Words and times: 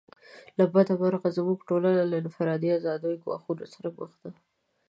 له 0.57 0.65
بده 0.73 0.93
مرغه 1.01 1.29
زموږ 1.37 1.59
ټولنه 1.69 2.01
له 2.09 2.15
انفرادي 2.23 2.69
آزادیو 2.79 3.21
ګواښونو 3.23 3.65
سره 3.73 3.89
مخ 3.97 4.11
ده. 4.21 4.29